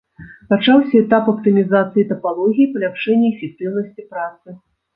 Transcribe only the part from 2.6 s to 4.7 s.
і паляпшэння эфектыўнасці працы.